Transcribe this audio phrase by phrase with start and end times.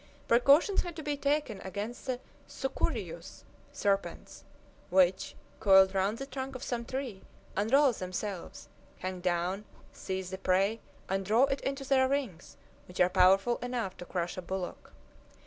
[0.27, 2.19] Precautions had to be taken against the
[2.49, 4.43] "sucurijus" serpents,
[4.89, 7.21] which, coiled round the trunk of some tree,
[7.55, 8.67] unroll themselves,
[9.01, 13.95] hang down, seize their prey, and draw it into their rings, which are powerful enough
[13.97, 14.91] to crush a bullock.